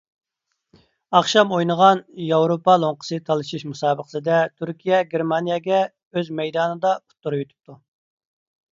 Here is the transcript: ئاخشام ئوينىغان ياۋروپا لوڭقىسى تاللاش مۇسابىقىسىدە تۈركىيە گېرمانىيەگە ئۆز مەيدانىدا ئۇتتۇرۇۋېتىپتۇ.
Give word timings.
ئاخشام 1.19 1.53
ئوينىغان 1.57 2.01
ياۋروپا 2.29 2.77
لوڭقىسى 2.85 3.21
تاللاش 3.29 3.67
مۇسابىقىسىدە 3.75 4.41
تۈركىيە 4.57 5.05
گېرمانىيەگە 5.15 5.87
ئۆز 5.95 6.37
مەيدانىدا 6.43 6.99
ئۇتتۇرۇۋېتىپتۇ. 7.01 7.83